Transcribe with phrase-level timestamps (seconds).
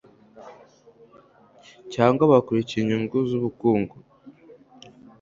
[1.93, 3.95] cyangwa bakurikiye inyungu z ubukungu